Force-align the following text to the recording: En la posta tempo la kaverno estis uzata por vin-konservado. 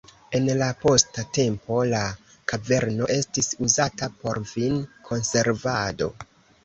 En 0.37 0.45
la 0.59 0.67
posta 0.83 1.25
tempo 1.37 1.77
la 1.91 1.99
kaverno 2.53 3.09
estis 3.17 3.51
uzata 3.67 4.09
por 4.23 4.41
vin-konservado. 4.55 6.09